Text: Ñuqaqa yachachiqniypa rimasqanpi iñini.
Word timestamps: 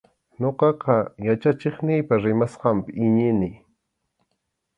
Ñuqaqa 0.41 0.95
yachachiqniypa 1.27 2.13
rimasqanpi 2.23 2.91
iñini. 3.05 3.49